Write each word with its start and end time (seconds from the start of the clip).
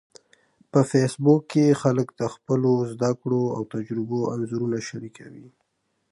په 0.71 0.79
فېسبوک 0.91 1.41
کې 1.51 1.77
خلک 1.81 2.07
د 2.21 2.21
خپلو 2.33 2.71
زده 2.91 3.11
کړو 3.21 3.43
او 3.55 3.61
تجربو 3.73 4.19
انځورونه 4.33 4.77
شریکوي 4.87 5.47